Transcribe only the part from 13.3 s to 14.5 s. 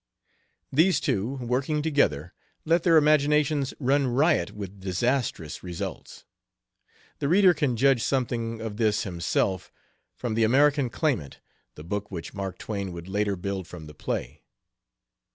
build from the play.